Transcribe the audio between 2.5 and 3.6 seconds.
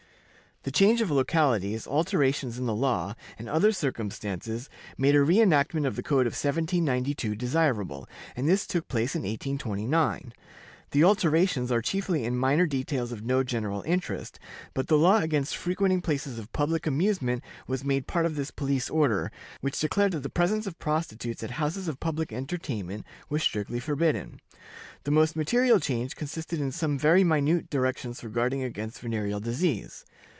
in the law, and